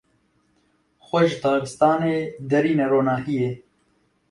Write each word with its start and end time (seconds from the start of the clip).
Xwe 1.07 1.21
ji 1.29 1.37
taristanê 1.43 2.15
derîne 2.49 2.85
ronahiyê. 2.91 3.49